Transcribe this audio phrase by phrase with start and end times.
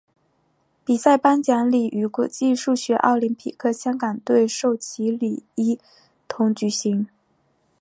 [0.83, 5.77] 比赛颁奖礼与国际数学奥林匹克香港队授旗礼一
[6.27, 7.07] 同举行。